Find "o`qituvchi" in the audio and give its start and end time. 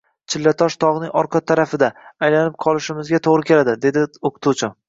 4.33-4.77